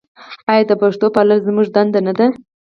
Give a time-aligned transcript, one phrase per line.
[0.51, 2.25] آیا د پښتو پالل زموږ دنده نه ده؟